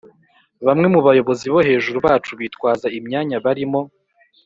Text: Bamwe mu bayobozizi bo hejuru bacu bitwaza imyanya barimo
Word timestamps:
Bamwe 0.67 0.87
mu 0.93 0.99
bayobozizi 1.05 1.49
bo 1.53 1.59
hejuru 1.67 1.97
bacu 2.05 2.31
bitwaza 2.39 2.87
imyanya 2.99 3.37
barimo 3.45 3.81